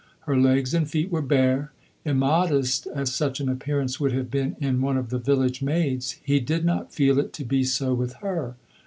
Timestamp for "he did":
6.23-6.65